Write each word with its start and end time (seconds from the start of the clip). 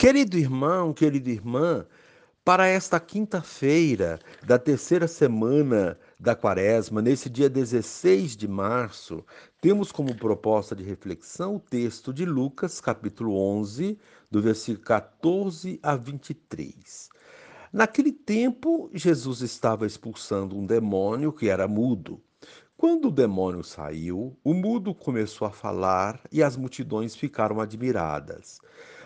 Querido 0.00 0.38
irmão, 0.38 0.94
querida 0.94 1.28
irmã, 1.28 1.84
para 2.44 2.68
esta 2.68 3.00
quinta-feira 3.00 4.20
da 4.46 4.56
terceira 4.56 5.08
semana 5.08 5.98
da 6.20 6.36
Quaresma, 6.36 7.02
nesse 7.02 7.28
dia 7.28 7.50
16 7.50 8.36
de 8.36 8.46
março, 8.46 9.24
temos 9.60 9.90
como 9.90 10.14
proposta 10.14 10.76
de 10.76 10.84
reflexão 10.84 11.56
o 11.56 11.60
texto 11.60 12.14
de 12.14 12.24
Lucas, 12.24 12.80
capítulo 12.80 13.36
11, 13.36 13.98
do 14.30 14.40
versículo 14.40 14.86
14 14.86 15.80
a 15.82 15.96
23. 15.96 17.08
Naquele 17.72 18.12
tempo, 18.12 18.88
Jesus 18.94 19.40
estava 19.40 19.84
expulsando 19.84 20.56
um 20.56 20.64
demônio 20.64 21.32
que 21.32 21.48
era 21.48 21.66
mudo. 21.66 22.22
Quando 22.76 23.08
o 23.08 23.10
demônio 23.10 23.64
saiu, 23.64 24.38
o 24.44 24.54
mudo 24.54 24.94
começou 24.94 25.48
a 25.48 25.50
falar 25.50 26.20
e 26.30 26.40
as 26.40 26.56
multidões 26.56 27.16
ficaram 27.16 27.60
admiradas. 27.60 28.60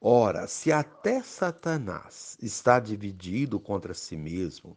Ora, 0.00 0.46
se 0.46 0.70
até 0.70 1.20
Satanás 1.22 2.38
está 2.40 2.78
dividido 2.78 3.58
contra 3.58 3.92
si 3.94 4.16
mesmo, 4.16 4.76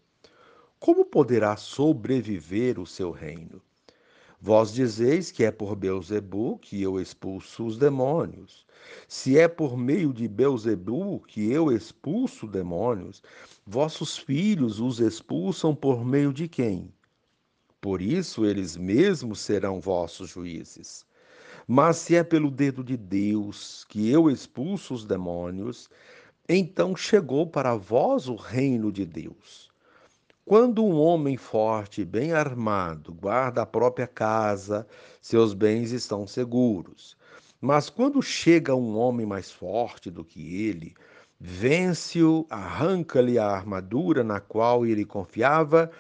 como 0.80 1.06
poderá 1.06 1.56
sobreviver 1.56 2.80
o 2.80 2.88
seu 2.88 3.12
reino? 3.12 3.62
Vós 4.42 4.74
dizeis 4.74 5.30
que 5.30 5.44
é 5.44 5.52
por 5.52 5.76
Beuzebu 5.76 6.58
que 6.58 6.82
eu 6.82 7.00
expulso 7.00 7.68
os 7.68 7.78
demônios. 7.78 8.66
Se 9.08 9.38
é 9.38 9.48
por 9.48 9.78
meio 9.78 10.12
de 10.12 10.28
Beuzebu 10.28 11.20
que 11.28 11.52
eu 11.52 11.72
expulso 11.72 12.48
demônios, 12.48 13.22
vossos 13.64 14.18
filhos 14.18 14.80
os 14.80 15.00
expulsam 15.00 15.76
por 15.76 16.04
meio 16.04 16.34
de 16.34 16.48
quem? 16.48 16.92
Por 17.80 18.02
isso 18.02 18.44
eles 18.44 18.76
mesmos 18.76 19.40
serão 19.40 19.80
vossos 19.80 20.32
juízes. 20.32 21.06
Mas 21.68 21.98
se 21.98 22.16
é 22.16 22.24
pelo 22.24 22.50
dedo 22.50 22.84
de 22.84 22.98
Deus 22.98 23.86
que 23.88 24.10
eu 24.10 24.30
expulso 24.30 24.94
os 24.94 25.06
demônios, 25.06 25.90
então 26.48 26.96
chegou 26.96 27.48
para 27.48 27.76
vós 27.76 28.28
o 28.28 28.36
reino 28.36 28.92
de 28.92 29.06
Deus. 29.06 29.70
Quando 30.44 30.84
um 30.84 31.00
homem 31.00 31.38
forte, 31.38 32.04
bem 32.04 32.34
armado, 32.34 33.14
guarda 33.14 33.62
a 33.62 33.66
própria 33.66 34.08
casa, 34.08 34.88
seus 35.22 35.54
bens 35.54 35.92
estão 35.92 36.28
seguros. 36.28 37.16
Mas 37.62 37.90
quando 37.90 38.22
chega 38.22 38.76
um 38.76 38.98
homem 38.98 39.26
mais 39.26 39.52
forte 39.52 40.10
do 40.10 40.26
que 40.26 40.66
ele, 40.66 40.96
vence-o, 41.40 42.46
arranca-lhe 42.50 43.38
a 43.38 43.46
armadura 43.46 44.24
na 44.24 44.40
qual 44.40 44.86
ele 44.86 45.06
confiava 45.06 45.92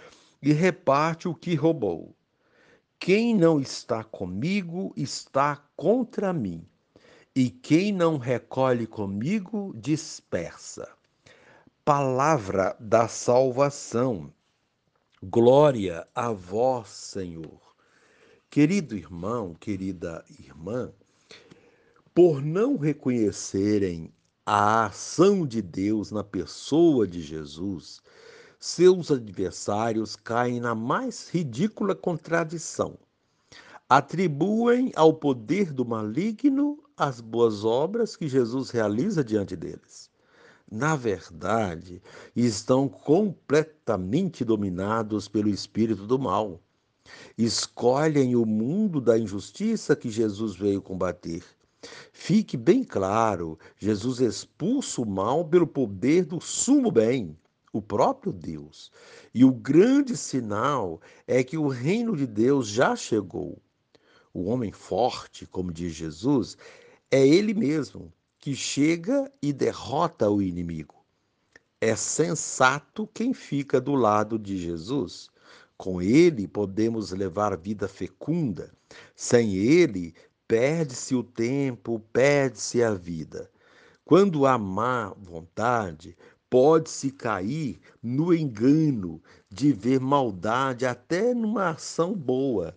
e 0.41 0.51
reparte 0.51 1.27
o 1.27 1.35
que 1.35 1.53
roubou. 1.53 2.15
Quem 3.03 3.33
não 3.33 3.59
está 3.59 4.03
comigo 4.03 4.94
está 4.95 5.55
contra 5.75 6.31
mim, 6.31 6.63
e 7.35 7.49
quem 7.49 7.91
não 7.91 8.19
recolhe 8.19 8.85
comigo 8.85 9.73
dispersa. 9.75 10.88
Palavra 11.83 12.77
da 12.79 13.07
salvação. 13.07 14.31
Glória 15.23 16.07
a 16.13 16.31
vós, 16.31 16.89
Senhor. 16.89 17.59
Querido 18.52 18.95
irmão, 18.95 19.56
querida 19.56 20.23
irmã, 20.39 20.94
por 22.13 22.39
não 22.39 22.78
reconhecerem 22.78 24.13
a 24.45 24.85
ação 24.85 25.47
de 25.47 25.59
Deus 25.63 26.12
na 26.12 26.23
pessoa 26.23 27.07
de 27.07 27.19
Jesus, 27.19 28.00
seus 28.63 29.09
adversários 29.09 30.16
caem 30.16 30.59
na 30.59 30.75
mais 30.75 31.27
ridícula 31.29 31.95
contradição. 31.95 32.95
Atribuem 33.89 34.91
ao 34.95 35.16
poder 35.16 35.73
do 35.73 35.83
maligno 35.83 36.77
as 36.95 37.19
boas 37.19 37.66
obras 37.66 38.16
que 38.16 38.27
Jesus 38.27 38.69
realiza 38.69 39.23
diante 39.23 39.55
deles. 39.55 40.11
Na 40.71 40.95
verdade, 40.95 42.03
estão 42.35 42.88
completamente 42.88 44.45
dominados 44.45 45.27
pelo 45.27 45.50
espírito 45.50 46.05
do 46.05 46.19
mal. 46.19 46.61
Escolhem 47.35 48.35
o 48.35 48.45
mundo 48.45 49.01
da 49.01 49.17
injustiça 49.17 49.95
que 49.95 50.11
Jesus 50.11 50.55
veio 50.55 50.83
combater. 50.83 51.44
Fique 52.13 52.55
bem 52.55 52.83
claro: 52.83 53.57
Jesus 53.79 54.19
expulsa 54.19 55.01
o 55.01 55.05
mal 55.05 55.44
pelo 55.44 55.66
poder 55.66 56.25
do 56.25 56.39
sumo 56.39 56.91
bem 56.91 57.35
o 57.73 57.81
próprio 57.81 58.33
Deus. 58.33 58.91
E 59.33 59.43
o 59.45 59.51
grande 59.51 60.17
sinal 60.17 61.01
é 61.27 61.43
que 61.43 61.57
o 61.57 61.67
reino 61.67 62.15
de 62.15 62.27
Deus 62.27 62.67
já 62.67 62.95
chegou. 62.95 63.61
O 64.33 64.45
homem 64.45 64.71
forte, 64.71 65.45
como 65.45 65.71
diz 65.71 65.93
Jesus, 65.93 66.57
é 67.09 67.25
ele 67.25 67.53
mesmo 67.53 68.11
que 68.39 68.55
chega 68.55 69.31
e 69.41 69.53
derrota 69.53 70.29
o 70.29 70.41
inimigo. 70.41 70.95
É 71.79 71.95
sensato 71.95 73.07
quem 73.13 73.33
fica 73.33 73.79
do 73.79 73.93
lado 73.93 74.38
de 74.38 74.57
Jesus. 74.57 75.29
Com 75.77 76.01
ele 76.01 76.47
podemos 76.47 77.11
levar 77.11 77.57
vida 77.57 77.88
fecunda. 77.88 78.71
Sem 79.15 79.55
ele, 79.55 80.13
perde-se 80.47 81.15
o 81.15 81.23
tempo, 81.23 81.99
perde-se 82.11 82.83
a 82.83 82.93
vida. 82.93 83.49
Quando 84.05 84.45
há 84.45 84.57
má 84.57 85.13
vontade, 85.17 86.17
pode-se 86.51 87.12
cair 87.12 87.79
no 88.03 88.34
engano 88.34 89.23
de 89.50 89.72
ver 89.72 90.01
maldade 90.01 90.85
até 90.85 91.34
numa 91.34 91.69
ação 91.69 92.13
boa, 92.13 92.75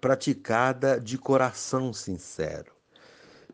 praticada 0.00 1.00
de 1.00 1.18
coração 1.18 1.92
sincero. 1.92 2.72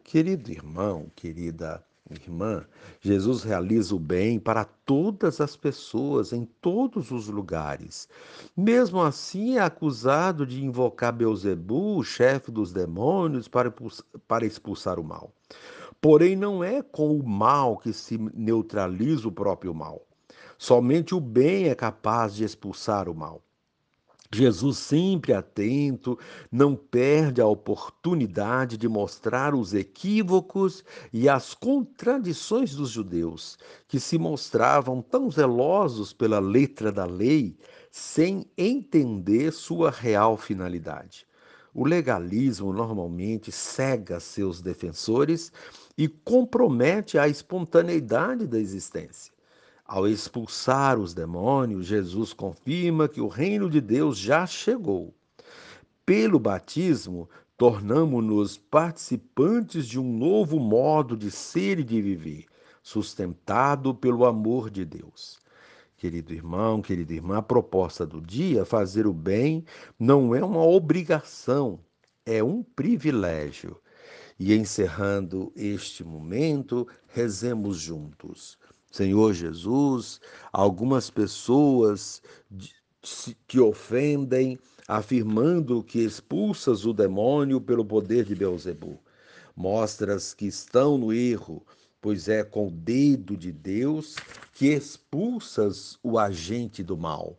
Querido 0.04 0.50
irmão, 0.50 1.10
querida 1.16 1.82
irmã, 2.10 2.66
Jesus 3.00 3.42
realiza 3.42 3.94
o 3.94 3.98
bem 3.98 4.38
para 4.38 4.64
todas 4.64 5.40
as 5.40 5.56
pessoas, 5.56 6.34
em 6.34 6.44
todos 6.60 7.10
os 7.10 7.28
lugares. 7.28 8.08
Mesmo 8.54 9.00
assim, 9.00 9.56
é 9.56 9.60
acusado 9.60 10.44
de 10.44 10.62
invocar 10.62 11.14
Beuzebu, 11.14 12.04
chefe 12.04 12.50
dos 12.50 12.72
demônios, 12.72 13.48
para 13.48 14.44
expulsar 14.44 14.98
o 14.98 15.04
mal. 15.04 15.32
Porém, 16.00 16.34
não 16.34 16.64
é 16.64 16.82
com 16.82 17.14
o 17.14 17.22
mal 17.22 17.76
que 17.76 17.92
se 17.92 18.16
neutraliza 18.34 19.28
o 19.28 19.32
próprio 19.32 19.74
mal. 19.74 20.06
Somente 20.56 21.14
o 21.14 21.20
bem 21.20 21.68
é 21.68 21.74
capaz 21.74 22.34
de 22.34 22.44
expulsar 22.44 23.08
o 23.08 23.14
mal. 23.14 23.42
Jesus, 24.32 24.78
sempre 24.78 25.32
atento, 25.32 26.16
não 26.52 26.76
perde 26.76 27.40
a 27.40 27.46
oportunidade 27.46 28.76
de 28.76 28.88
mostrar 28.88 29.54
os 29.54 29.74
equívocos 29.74 30.84
e 31.12 31.28
as 31.28 31.52
contradições 31.52 32.74
dos 32.74 32.90
judeus, 32.90 33.58
que 33.88 33.98
se 33.98 34.16
mostravam 34.18 35.02
tão 35.02 35.28
zelosos 35.28 36.12
pela 36.12 36.38
letra 36.38 36.92
da 36.92 37.04
lei, 37.04 37.58
sem 37.90 38.46
entender 38.56 39.52
sua 39.52 39.90
real 39.90 40.36
finalidade. 40.36 41.26
O 41.72 41.86
legalismo 41.86 42.72
normalmente 42.72 43.52
cega 43.52 44.18
seus 44.18 44.60
defensores 44.60 45.52
e 45.96 46.08
compromete 46.08 47.18
a 47.18 47.28
espontaneidade 47.28 48.46
da 48.46 48.58
existência. 48.58 49.32
Ao 49.84 50.06
expulsar 50.06 50.98
os 50.98 51.14
demônios, 51.14 51.86
Jesus 51.86 52.32
confirma 52.32 53.08
que 53.08 53.20
o 53.20 53.28
reino 53.28 53.68
de 53.68 53.80
Deus 53.80 54.18
já 54.18 54.46
chegou. 54.46 55.14
Pelo 56.04 56.38
batismo, 56.38 57.28
tornamos-nos 57.56 58.56
participantes 58.56 59.86
de 59.86 59.98
um 59.98 60.16
novo 60.16 60.58
modo 60.58 61.16
de 61.16 61.30
ser 61.30 61.78
e 61.78 61.84
de 61.84 62.00
viver, 62.00 62.46
sustentado 62.82 63.94
pelo 63.94 64.24
amor 64.24 64.70
de 64.70 64.84
Deus. 64.84 65.38
Querido 66.00 66.32
irmão, 66.32 66.80
querida 66.80 67.12
irmã, 67.12 67.36
a 67.36 67.42
proposta 67.42 68.06
do 68.06 68.22
dia, 68.22 68.64
fazer 68.64 69.06
o 69.06 69.12
bem, 69.12 69.66
não 69.98 70.34
é 70.34 70.42
uma 70.42 70.64
obrigação, 70.64 71.78
é 72.24 72.42
um 72.42 72.62
privilégio. 72.62 73.78
E 74.38 74.54
encerrando 74.54 75.52
este 75.54 76.02
momento, 76.02 76.88
rezemos 77.06 77.76
juntos. 77.76 78.56
Senhor 78.90 79.34
Jesus, 79.34 80.22
algumas 80.50 81.10
pessoas 81.10 82.22
que 83.46 83.60
ofendem, 83.60 84.58
afirmando 84.88 85.84
que 85.84 85.98
expulsas 85.98 86.86
o 86.86 86.94
demônio 86.94 87.60
pelo 87.60 87.84
poder 87.84 88.24
de 88.24 88.34
Beuzebu. 88.34 88.98
Mostras 89.54 90.32
que 90.32 90.46
estão 90.46 90.96
no 90.96 91.12
erro 91.12 91.62
pois 92.00 92.28
é 92.28 92.42
com 92.42 92.68
o 92.68 92.70
dedo 92.70 93.36
de 93.36 93.52
Deus 93.52 94.16
que 94.52 94.68
expulsas 94.68 95.98
o 96.02 96.18
agente 96.18 96.82
do 96.82 96.96
mal. 96.96 97.38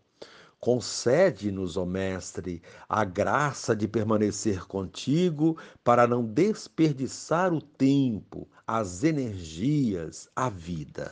Concede-nos, 0.60 1.76
ó 1.76 1.86
Mestre, 1.86 2.62
a 2.88 3.04
graça 3.04 3.76
de 3.76 3.88
permanecer 3.88 4.68
contigo 4.68 5.58
para 5.84 6.06
não 6.06 6.24
desperdiçar 6.24 7.52
o 7.52 7.60
tempo, 7.60 8.48
as 8.68 9.04
energias, 9.04 10.30
a 10.36 10.50
vida. 10.50 11.12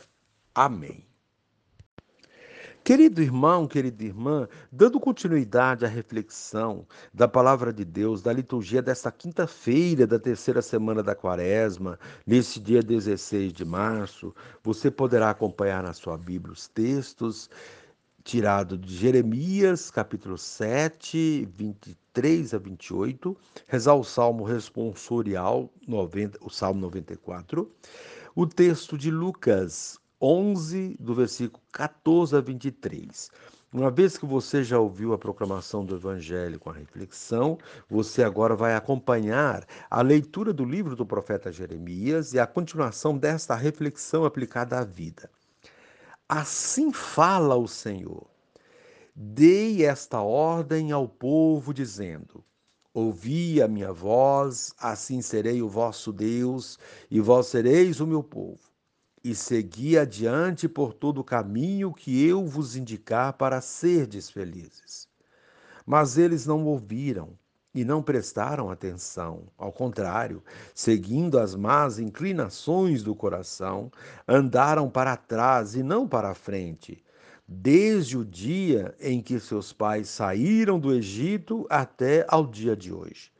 Amém. 0.53 1.08
Querido 2.83 3.21
irmão, 3.21 3.67
querida 3.67 4.03
irmã, 4.03 4.47
dando 4.71 4.99
continuidade 4.99 5.85
à 5.85 5.87
reflexão 5.87 6.87
da 7.13 7.27
palavra 7.27 7.71
de 7.71 7.85
Deus, 7.85 8.21
da 8.21 8.33
liturgia 8.33 8.81
desta 8.81 9.11
quinta-feira 9.11 10.07
da 10.07 10.17
terceira 10.17 10.61
semana 10.61 11.03
da 11.03 11.13
quaresma, 11.13 11.99
nesse 12.25 12.59
dia 12.59 12.81
16 12.81 13.53
de 13.53 13.63
março, 13.63 14.33
você 14.63 14.89
poderá 14.89 15.29
acompanhar 15.29 15.83
na 15.83 15.93
sua 15.93 16.17
Bíblia 16.17 16.53
os 16.53 16.67
textos 16.67 17.49
tirados 18.23 18.79
de 18.79 18.95
Jeremias, 18.95 19.91
capítulo 19.91 20.37
7, 20.37 21.47
23 21.53 22.53
a 22.53 22.57
28, 22.57 23.37
rezar 23.67 23.95
o 23.95 24.03
Salmo 24.03 24.43
responsorial, 24.43 25.69
90, 25.87 26.39
o 26.41 26.49
Salmo 26.49 26.81
94, 26.81 27.71
o 28.35 28.47
texto 28.47 28.97
de 28.97 29.11
Lucas 29.11 29.99
11, 30.21 30.97
do 30.99 31.15
versículo 31.15 31.63
14 31.71 32.35
a 32.35 32.41
23. 32.41 33.31
Uma 33.71 33.89
vez 33.89 34.17
que 34.17 34.25
você 34.25 34.63
já 34.63 34.77
ouviu 34.77 35.13
a 35.13 35.17
proclamação 35.17 35.85
do 35.85 35.95
Evangelho 35.95 36.59
com 36.59 36.69
a 36.69 36.73
reflexão, 36.73 37.57
você 37.89 38.23
agora 38.23 38.53
vai 38.53 38.75
acompanhar 38.75 39.65
a 39.89 40.01
leitura 40.01 40.51
do 40.51 40.65
livro 40.65 40.93
do 40.93 41.05
profeta 41.05 41.51
Jeremias 41.53 42.33
e 42.33 42.39
a 42.39 42.45
continuação 42.45 43.17
desta 43.17 43.55
reflexão 43.55 44.25
aplicada 44.25 44.77
à 44.77 44.83
vida. 44.83 45.29
Assim 46.27 46.91
fala 46.91 47.55
o 47.55 47.67
Senhor: 47.67 48.27
Dei 49.15 49.85
esta 49.85 50.19
ordem 50.19 50.91
ao 50.91 51.07
povo, 51.07 51.73
dizendo: 51.73 52.43
Ouvi 52.93 53.61
a 53.61 53.69
minha 53.69 53.93
voz, 53.93 54.73
assim 54.77 55.21
serei 55.21 55.61
o 55.61 55.69
vosso 55.69 56.11
Deus, 56.11 56.77
e 57.09 57.21
vós 57.21 57.47
sereis 57.47 58.01
o 58.01 58.07
meu 58.07 58.21
povo 58.21 58.68
e 59.23 59.35
segui 59.35 59.97
adiante 59.97 60.67
por 60.67 60.93
todo 60.93 61.19
o 61.19 61.23
caminho 61.23 61.93
que 61.93 62.25
eu 62.25 62.45
vos 62.45 62.75
indicar 62.75 63.33
para 63.33 63.61
serdes 63.61 64.29
felizes. 64.29 65.07
Mas 65.85 66.17
eles 66.17 66.45
não 66.45 66.65
ouviram 66.65 67.37
e 67.73 67.85
não 67.85 68.01
prestaram 68.01 68.69
atenção. 68.69 69.43
Ao 69.57 69.71
contrário, 69.71 70.43
seguindo 70.73 71.37
as 71.37 71.55
más 71.55 71.99
inclinações 71.99 73.03
do 73.03 73.15
coração, 73.15 73.91
andaram 74.27 74.89
para 74.89 75.15
trás 75.15 75.75
e 75.75 75.83
não 75.83 76.07
para 76.07 76.33
frente, 76.33 77.03
desde 77.47 78.17
o 78.17 78.25
dia 78.25 78.95
em 78.99 79.21
que 79.21 79.39
seus 79.39 79.73
pais 79.73 80.09
saíram 80.09 80.79
do 80.79 80.93
Egito 80.93 81.65
até 81.69 82.25
ao 82.27 82.45
dia 82.45 82.75
de 82.75 82.93
hoje. 82.93 83.31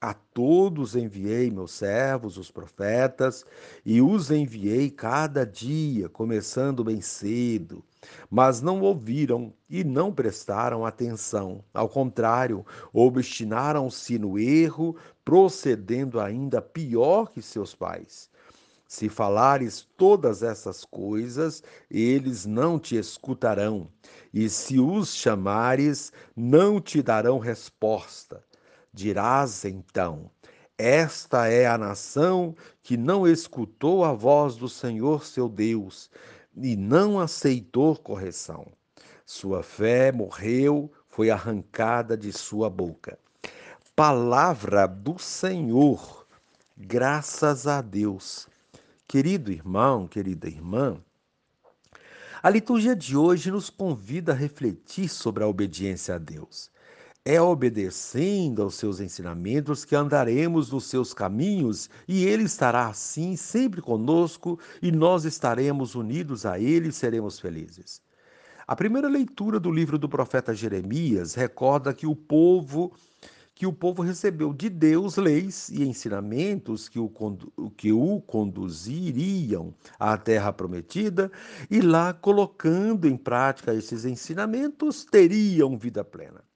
A 0.00 0.14
todos 0.14 0.94
enviei 0.94 1.50
meus 1.50 1.72
servos, 1.72 2.38
os 2.38 2.52
profetas, 2.52 3.44
e 3.84 4.00
os 4.00 4.30
enviei 4.30 4.90
cada 4.90 5.44
dia, 5.44 6.08
começando 6.08 6.84
bem 6.84 7.00
cedo. 7.00 7.84
Mas 8.30 8.62
não 8.62 8.80
ouviram 8.80 9.52
e 9.68 9.82
não 9.82 10.12
prestaram 10.12 10.86
atenção. 10.86 11.64
Ao 11.74 11.88
contrário, 11.88 12.64
obstinaram-se 12.92 14.20
no 14.20 14.38
erro, 14.38 14.94
procedendo 15.24 16.20
ainda 16.20 16.62
pior 16.62 17.32
que 17.32 17.42
seus 17.42 17.74
pais. 17.74 18.30
Se 18.86 19.08
falares 19.08 19.86
todas 19.96 20.44
essas 20.44 20.84
coisas, 20.84 21.62
eles 21.90 22.46
não 22.46 22.78
te 22.78 22.96
escutarão, 22.96 23.90
e 24.32 24.48
se 24.48 24.78
os 24.78 25.14
chamares, 25.14 26.12
não 26.36 26.80
te 26.80 27.02
darão 27.02 27.38
resposta. 27.38 28.47
Dirás 28.98 29.64
então: 29.64 30.28
Esta 30.76 31.46
é 31.46 31.68
a 31.68 31.78
nação 31.78 32.56
que 32.82 32.96
não 32.96 33.28
escutou 33.28 34.04
a 34.04 34.12
voz 34.12 34.56
do 34.56 34.68
Senhor 34.68 35.24
seu 35.24 35.48
Deus 35.48 36.10
e 36.56 36.74
não 36.74 37.20
aceitou 37.20 37.94
correção. 37.94 38.66
Sua 39.24 39.62
fé 39.62 40.10
morreu, 40.10 40.90
foi 41.06 41.30
arrancada 41.30 42.16
de 42.16 42.32
sua 42.32 42.68
boca. 42.68 43.16
Palavra 43.94 44.88
do 44.88 45.16
Senhor, 45.16 46.26
graças 46.76 47.68
a 47.68 47.80
Deus. 47.80 48.48
Querido 49.06 49.52
irmão, 49.52 50.08
querida 50.08 50.48
irmã, 50.48 51.00
a 52.42 52.50
liturgia 52.50 52.96
de 52.96 53.16
hoje 53.16 53.48
nos 53.48 53.70
convida 53.70 54.32
a 54.32 54.34
refletir 54.34 55.08
sobre 55.08 55.44
a 55.44 55.46
obediência 55.46 56.16
a 56.16 56.18
Deus. 56.18 56.68
É 57.30 57.38
obedecendo 57.38 58.62
aos 58.62 58.76
seus 58.76 59.00
ensinamentos 59.00 59.84
que 59.84 59.94
andaremos 59.94 60.72
nos 60.72 60.84
seus 60.84 61.12
caminhos 61.12 61.90
e 62.08 62.24
Ele 62.24 62.44
estará 62.44 62.86
assim 62.86 63.36
sempre 63.36 63.82
conosco 63.82 64.58
e 64.80 64.90
nós 64.90 65.26
estaremos 65.26 65.94
unidos 65.94 66.46
a 66.46 66.58
Ele 66.58 66.88
e 66.88 66.92
seremos 66.92 67.38
felizes. 67.38 68.00
A 68.66 68.74
primeira 68.74 69.08
leitura 69.08 69.60
do 69.60 69.70
livro 69.70 69.98
do 69.98 70.08
profeta 70.08 70.54
Jeremias 70.54 71.34
recorda 71.34 71.92
que 71.92 72.06
o 72.06 72.16
povo 72.16 72.94
que 73.54 73.66
o 73.66 73.74
povo 73.74 74.00
recebeu 74.00 74.54
de 74.54 74.70
Deus 74.70 75.18
leis 75.18 75.68
e 75.68 75.82
ensinamentos 75.82 76.88
que 76.88 76.98
o, 76.98 77.12
que 77.76 77.92
o 77.92 78.22
conduziriam 78.22 79.74
à 79.98 80.16
terra 80.16 80.50
prometida, 80.50 81.30
e 81.70 81.82
lá, 81.82 82.14
colocando 82.14 83.06
em 83.06 83.18
prática 83.18 83.74
esses 83.74 84.06
ensinamentos, 84.06 85.04
teriam 85.04 85.76
vida 85.76 86.02
plena. 86.02 86.47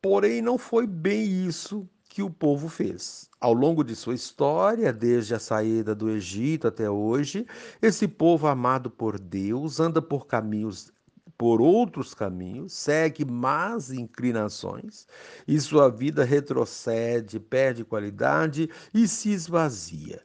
Porém, 0.00 0.40
não 0.40 0.56
foi 0.56 0.86
bem 0.86 1.46
isso 1.46 1.88
que 2.08 2.22
o 2.22 2.30
povo 2.30 2.68
fez. 2.68 3.28
Ao 3.40 3.52
longo 3.52 3.82
de 3.82 3.94
sua 3.96 4.14
história, 4.14 4.92
desde 4.92 5.34
a 5.34 5.38
saída 5.38 5.94
do 5.94 6.08
Egito 6.10 6.68
até 6.68 6.88
hoje, 6.88 7.46
esse 7.82 8.06
povo 8.06 8.46
amado 8.46 8.90
por 8.90 9.18
Deus 9.18 9.80
anda 9.80 10.00
por 10.00 10.26
caminhos 10.26 10.92
por 11.36 11.60
outros 11.60 12.14
caminhos, 12.14 12.72
segue 12.72 13.24
más 13.24 13.92
inclinações 13.92 15.06
e 15.46 15.60
sua 15.60 15.88
vida 15.88 16.24
retrocede, 16.24 17.38
perde 17.38 17.84
qualidade 17.84 18.68
e 18.92 19.06
se 19.06 19.30
esvazia. 19.30 20.20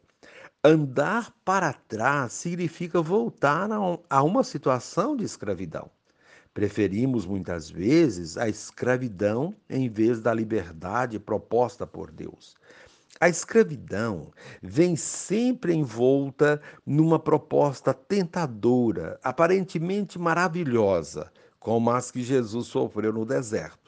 Andar 0.63 1.31
para 1.45 1.71
trás 1.73 2.33
significa 2.33 2.99
voltar 2.99 3.69
a 4.09 4.23
uma 4.23 4.43
situação 4.43 5.15
de 5.15 5.23
escravidão. 5.23 5.91
Preferimos 6.53 7.25
muitas 7.25 7.69
vezes 7.69 8.38
a 8.38 8.48
escravidão 8.48 9.55
em 9.69 9.89
vez 9.89 10.22
da 10.22 10.33
liberdade 10.33 11.19
proposta 11.19 11.88
por 11.88 12.12
Deus. 12.12 12.55
A 13.19 13.27
escravidão 13.27 14.31
vem 14.62 14.95
sempre 14.95 15.74
envolta 15.74 16.62
numa 16.86 17.17
proposta 17.17 17.93
tentadora, 17.93 19.19
aparentemente 19.24 20.19
maravilhosa, 20.19 21.31
como 21.60 21.89
as 21.89 22.12
que 22.12 22.22
Jesus 22.22 22.67
sofreu 22.67 23.13
no 23.13 23.25
deserto 23.25 23.82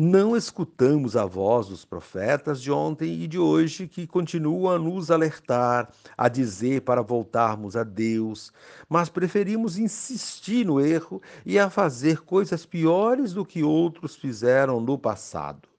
não 0.00 0.34
escutamos 0.34 1.14
a 1.14 1.26
voz 1.26 1.68
dos 1.68 1.84
profetas 1.84 2.62
de 2.62 2.72
ontem 2.72 3.22
e 3.22 3.28
de 3.28 3.38
hoje 3.38 3.86
que 3.86 4.06
continuam 4.06 4.74
a 4.74 4.78
nos 4.78 5.10
alertar, 5.10 5.90
a 6.16 6.26
dizer 6.26 6.80
para 6.80 7.02
voltarmos 7.02 7.76
a 7.76 7.84
Deus, 7.84 8.50
mas 8.88 9.10
preferimos 9.10 9.76
insistir 9.76 10.64
no 10.64 10.80
erro 10.80 11.20
e 11.44 11.58
a 11.58 11.68
fazer 11.68 12.22
coisas 12.22 12.64
piores 12.64 13.34
do 13.34 13.44
que 13.44 13.62
outros 13.62 14.16
fizeram 14.16 14.80
no 14.80 14.98
passado. 14.98 15.69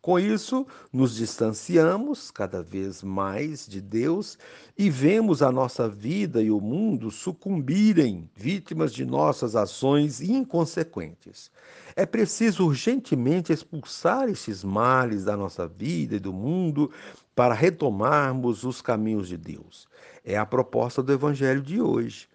Com 0.00 0.16
isso, 0.18 0.64
nos 0.92 1.16
distanciamos 1.16 2.30
cada 2.30 2.62
vez 2.62 3.02
mais 3.02 3.66
de 3.66 3.80
Deus 3.80 4.38
e 4.76 4.88
vemos 4.88 5.42
a 5.42 5.50
nossa 5.50 5.88
vida 5.88 6.40
e 6.40 6.52
o 6.52 6.60
mundo 6.60 7.10
sucumbirem, 7.10 8.30
vítimas 8.36 8.92
de 8.92 9.04
nossas 9.04 9.56
ações 9.56 10.20
inconsequentes. 10.20 11.50
É 11.96 12.06
preciso 12.06 12.64
urgentemente 12.66 13.52
expulsar 13.52 14.28
esses 14.28 14.62
males 14.62 15.24
da 15.24 15.36
nossa 15.36 15.66
vida 15.66 16.14
e 16.14 16.20
do 16.20 16.32
mundo 16.32 16.92
para 17.34 17.52
retomarmos 17.52 18.62
os 18.62 18.80
caminhos 18.80 19.26
de 19.26 19.36
Deus. 19.36 19.88
É 20.24 20.36
a 20.36 20.46
proposta 20.46 21.02
do 21.02 21.12
Evangelho 21.12 21.60
de 21.60 21.80
hoje. 21.80 22.27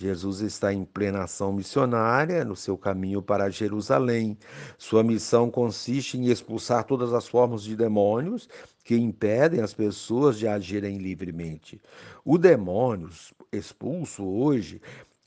Jesus 0.00 0.40
está 0.40 0.72
em 0.72 0.82
plena 0.82 1.24
ação 1.24 1.52
missionária 1.52 2.42
no 2.42 2.56
seu 2.56 2.78
caminho 2.78 3.20
para 3.20 3.50
Jerusalém. 3.50 4.34
Sua 4.78 5.04
missão 5.04 5.50
consiste 5.50 6.16
em 6.16 6.30
expulsar 6.30 6.84
todas 6.84 7.12
as 7.12 7.28
formas 7.28 7.62
de 7.62 7.76
demônios 7.76 8.48
que 8.82 8.96
impedem 8.96 9.60
as 9.60 9.74
pessoas 9.74 10.38
de 10.38 10.48
agirem 10.48 10.96
livremente. 10.96 11.78
O 12.24 12.38
demônio 12.38 13.10
expulso 13.52 14.24
hoje 14.24 14.80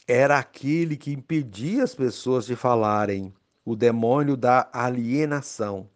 era 0.07 0.39
aquele 0.39 0.97
que 0.97 1.13
impedia 1.13 1.83
as 1.83 1.93
pessoas 1.93 2.47
de 2.47 2.55
falarem, 2.55 3.31
o 3.63 3.75
demônio 3.75 4.35
da 4.35 4.71
alienação. 4.73 5.87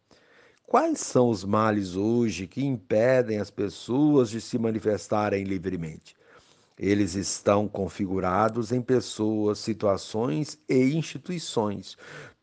Quais 0.67 0.99
são 0.99 1.29
os 1.29 1.43
males 1.43 1.95
hoje 1.95 2.45
que 2.45 2.63
impedem 2.63 3.39
as 3.39 3.49
pessoas 3.49 4.29
de 4.29 4.39
se 4.39 4.59
manifestarem 4.59 5.45
livremente? 5.45 6.16
Eles 6.77 7.15
estão 7.15 7.67
configurados 7.67 8.71
em 8.71 8.81
pessoas, 8.81 9.57
situações 9.57 10.59
e 10.69 10.93
instituições. 10.93 11.97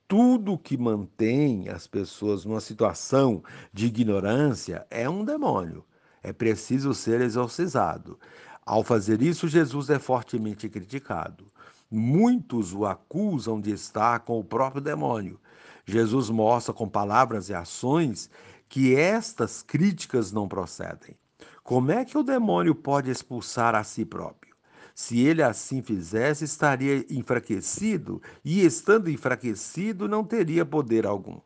Tudo 0.08 0.58
que 0.58 0.76
mantém 0.76 1.68
as 1.68 1.86
pessoas 1.86 2.44
numa 2.44 2.60
situação 2.60 3.42
de 3.72 3.86
ignorância 3.86 4.86
é 4.90 5.08
um 5.08 5.24
demônio. 5.24 5.84
É 6.22 6.32
preciso 6.32 6.92
ser 6.94 7.20
exorcizado. 7.20 8.18
Ao 8.66 8.82
fazer 8.82 9.22
isso, 9.22 9.46
Jesus 9.46 9.88
é 9.88 9.98
fortemente 9.98 10.68
criticado. 10.68 11.50
Muitos 11.90 12.72
o 12.72 12.86
acusam 12.86 13.60
de 13.60 13.70
estar 13.70 14.20
com 14.20 14.40
o 14.40 14.44
próprio 14.44 14.82
demônio. 14.82 15.38
Jesus 15.86 16.28
mostra 16.28 16.74
com 16.74 16.88
palavras 16.88 17.50
e 17.50 17.54
ações 17.54 18.28
que 18.68 18.96
estas 18.96 19.62
críticas 19.62 20.32
não 20.32 20.48
procedem. 20.48 21.16
Como 21.64 21.90
é 21.90 22.04
que 22.04 22.18
o 22.18 22.22
demônio 22.22 22.74
pode 22.74 23.10
expulsar 23.10 23.74
a 23.74 23.82
si 23.82 24.04
próprio? 24.04 24.54
Se 24.94 25.20
ele 25.20 25.42
assim 25.42 25.80
fizesse, 25.80 26.44
estaria 26.44 27.06
enfraquecido, 27.08 28.20
e 28.44 28.62
estando 28.62 29.10
enfraquecido, 29.10 30.06
não 30.06 30.22
teria 30.22 30.66
poder 30.66 31.06
algum. 31.06 31.40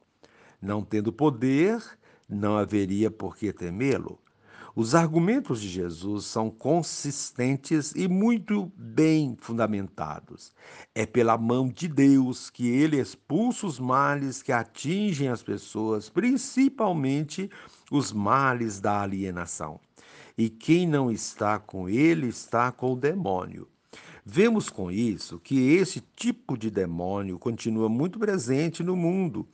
Não 0.61 0.83
tendo 0.83 1.13
poder, 1.13 1.81
não 2.29 2.59
haveria 2.59 3.13
por 3.13 3.37
que 3.37 3.53
temê-lo. 3.53 4.19
Os 4.75 4.93
argumentos 4.93 5.61
de 5.61 5.69
Jesus 5.69 6.25
são 6.25 6.51
consistentes 6.51 7.93
e 7.95 8.09
muito 8.09 8.73
bem 8.77 9.37
fundamentados. 9.41 10.53
É 10.97 11.07
pela 11.07 11.39
mão 11.39 11.69
de 11.69 11.87
Deus 11.87 12.51
que 12.51 12.69
ele 12.69 12.99
expulsa 12.99 13.69
os 13.69 13.79
males 13.79 14.43
que 14.43 14.51
atingem 14.51 15.29
as 15.29 15.45
pessoas, 15.45 16.11
principalmente 16.11 17.49
os 17.89 18.13
males 18.13 18.81
da 18.81 19.01
alienação. 19.03 19.81
E 20.39 20.49
quem 20.49 20.87
não 20.87 21.11
está 21.11 21.59
com 21.59 21.89
ele 21.89 22.29
está 22.29 22.71
com 22.71 22.93
o 22.93 22.97
demônio. 22.97 23.67
Vemos 24.25 24.71
com 24.71 24.89
isso 24.89 25.41
que 25.41 25.73
esse 25.73 26.01
tipo 26.15 26.57
de 26.57 26.71
demônio 26.71 27.41
continua 27.41 27.89
muito 27.89 28.21
presente 28.21 28.85
no 28.85 28.95
mundo 28.95 29.49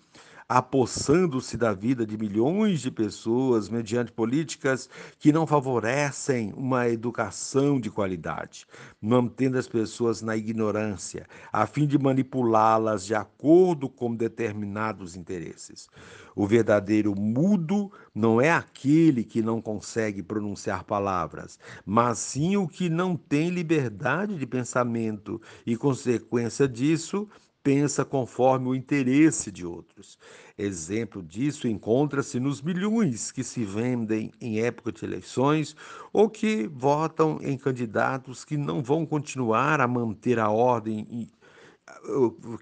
apossando-se 0.48 1.56
da 1.56 1.72
vida 1.72 2.06
de 2.06 2.18
milhões 2.18 2.80
de 2.80 2.90
pessoas 2.90 3.68
mediante 3.68 4.12
políticas 4.12 4.88
que 5.18 5.32
não 5.32 5.46
favorecem 5.46 6.52
uma 6.56 6.88
educação 6.88 7.80
de 7.80 7.90
qualidade, 7.90 8.66
mantendo 9.00 9.58
as 9.58 9.66
pessoas 9.66 10.20
na 10.20 10.36
ignorância, 10.36 11.26
a 11.52 11.66
fim 11.66 11.86
de 11.86 11.98
manipulá-las 11.98 13.04
de 13.06 13.14
acordo 13.14 13.88
com 13.88 14.14
determinados 14.14 15.16
interesses. 15.16 15.88
O 16.36 16.46
verdadeiro 16.46 17.14
mudo 17.14 17.92
não 18.14 18.40
é 18.40 18.50
aquele 18.50 19.22
que 19.22 19.40
não 19.40 19.62
consegue 19.62 20.22
pronunciar 20.22 20.84
palavras, 20.84 21.58
mas 21.86 22.18
sim 22.18 22.56
o 22.56 22.66
que 22.66 22.88
não 22.88 23.16
tem 23.16 23.50
liberdade 23.50 24.36
de 24.36 24.46
pensamento 24.46 25.40
e, 25.64 25.76
consequência 25.76 26.66
disso, 26.66 27.28
pensa 27.64 28.04
conforme 28.04 28.68
o 28.68 28.75
interesse 28.75 29.50
de 29.50 29.66
outros. 29.66 30.18
Exemplo 30.56 31.23
disso 31.23 31.66
encontra-se 31.66 32.38
nos 32.38 32.61
milhões 32.61 33.33
que 33.33 33.42
se 33.42 33.64
vendem 33.64 34.30
em 34.38 34.61
época 34.61 34.92
de 34.92 35.02
eleições 35.02 35.75
ou 36.12 36.28
que 36.28 36.68
votam 36.68 37.38
em 37.40 37.56
candidatos 37.56 38.44
que 38.44 38.59
não 38.59 38.83
vão 38.83 39.06
continuar 39.06 39.80
a 39.80 39.88
manter 39.88 40.38
a 40.38 40.50
ordem 40.50 41.30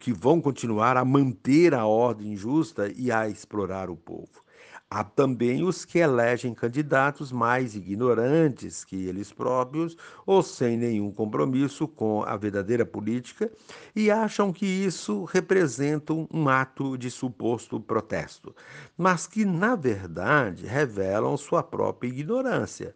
que 0.00 0.12
vão 0.12 0.40
continuar 0.40 0.96
a 0.96 1.04
manter 1.04 1.74
a 1.74 1.86
ordem 1.86 2.36
justa 2.36 2.90
e 2.96 3.10
a 3.10 3.28
explorar 3.28 3.90
o 3.90 3.96
povo. 3.96 4.42
Há 4.94 5.02
também 5.02 5.64
os 5.64 5.86
que 5.86 6.00
elegem 6.00 6.52
candidatos 6.52 7.32
mais 7.32 7.74
ignorantes 7.74 8.84
que 8.84 9.06
eles 9.06 9.32
próprios 9.32 9.96
ou 10.26 10.42
sem 10.42 10.76
nenhum 10.76 11.10
compromisso 11.10 11.88
com 11.88 12.22
a 12.24 12.36
verdadeira 12.36 12.84
política 12.84 13.50
e 13.96 14.10
acham 14.10 14.52
que 14.52 14.66
isso 14.66 15.24
representa 15.24 16.12
um 16.12 16.46
ato 16.46 16.98
de 16.98 17.10
suposto 17.10 17.80
protesto, 17.80 18.54
mas 18.94 19.26
que, 19.26 19.46
na 19.46 19.74
verdade, 19.74 20.66
revelam 20.66 21.38
sua 21.38 21.62
própria 21.62 22.08
ignorância. 22.08 22.94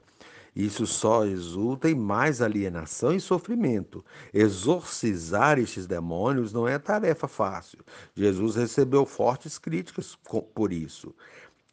Isso 0.56 0.86
só 0.86 1.22
resulta 1.22 1.90
em 1.90 1.94
mais 1.94 2.40
alienação 2.40 3.14
e 3.14 3.20
sofrimento. 3.20 4.02
Exorcizar 4.32 5.58
estes 5.58 5.86
demônios 5.86 6.50
não 6.50 6.66
é 6.66 6.78
tarefa 6.78 7.28
fácil. 7.28 7.80
Jesus 8.14 8.56
recebeu 8.56 9.04
fortes 9.04 9.58
críticas 9.58 10.18
por 10.54 10.72
isso. 10.72 11.14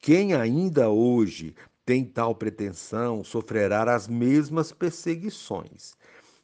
Quem 0.04 0.34
ainda 0.34 0.90
hoje 0.90 1.56
tem 1.86 2.04
tal 2.04 2.36
pretensão 2.36 3.24
sofrerá 3.24 3.96
as 3.96 4.06
mesmas 4.06 4.70
perseguições 4.74 5.94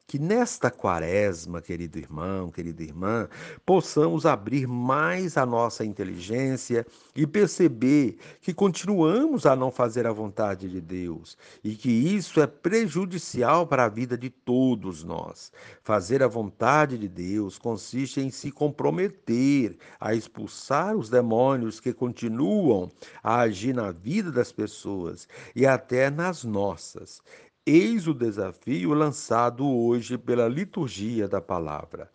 que 0.09 0.17
nesta 0.17 0.71
quaresma, 0.71 1.61
querido 1.61 1.99
irmão, 1.99 2.49
querida 2.49 2.81
irmã, 2.81 3.29
possamos 3.63 4.25
abrir 4.25 4.65
mais 4.65 5.37
a 5.37 5.45
nossa 5.45 5.85
inteligência 5.85 6.83
e 7.15 7.27
perceber 7.27 8.17
que 8.41 8.51
continuamos 8.51 9.45
a 9.45 9.55
não 9.55 9.71
fazer 9.71 10.07
a 10.07 10.11
vontade 10.11 10.67
de 10.67 10.81
Deus 10.81 11.37
e 11.63 11.75
que 11.75 11.91
isso 11.91 12.41
é 12.41 12.47
prejudicial 12.47 13.67
para 13.67 13.85
a 13.85 13.87
vida 13.87 14.17
de 14.17 14.31
todos 14.31 15.03
nós. 15.03 15.51
Fazer 15.83 16.23
a 16.23 16.27
vontade 16.27 16.97
de 16.97 17.07
Deus 17.07 17.59
consiste 17.59 18.19
em 18.19 18.31
se 18.31 18.49
comprometer 18.49 19.77
a 19.99 20.15
expulsar 20.15 20.95
os 20.95 21.07
demônios 21.07 21.79
que 21.79 21.93
continuam 21.93 22.89
a 23.21 23.41
agir 23.41 23.75
na 23.75 23.91
vida 23.91 24.31
das 24.31 24.51
pessoas 24.51 25.27
e 25.55 25.67
até 25.67 26.09
nas 26.09 26.43
nossas. 26.43 27.21
Eis 27.65 28.07
o 28.07 28.13
desafio 28.13 28.93
lançado 28.93 29.67
hoje 29.67 30.17
pela 30.17 30.47
liturgia 30.47 31.27
da 31.27 31.41
palavra. 31.41 32.11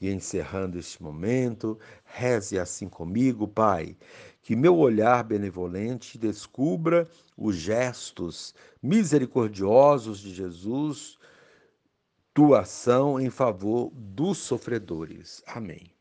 E 0.00 0.10
encerrando 0.10 0.78
este 0.78 1.02
momento, 1.02 1.78
reze 2.04 2.58
assim 2.58 2.88
comigo, 2.88 3.48
Pai, 3.48 3.96
que 4.42 4.54
meu 4.54 4.76
olhar 4.76 5.24
benevolente 5.24 6.18
descubra 6.18 7.08
os 7.36 7.56
gestos 7.56 8.54
misericordiosos 8.82 10.18
de 10.18 10.34
Jesus, 10.34 11.18
tua 12.34 12.60
ação 12.60 13.18
em 13.18 13.30
favor 13.30 13.90
dos 13.94 14.38
sofredores. 14.38 15.42
Amém. 15.46 15.95